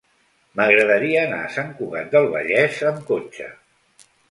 M'agradaria 0.59 1.19
anar 1.25 1.41
a 1.43 1.51
Sant 1.59 1.69
Cugat 1.83 2.11
del 2.17 2.27
Vallès 2.33 2.83
amb 2.95 3.07
cotxe. 3.13 3.53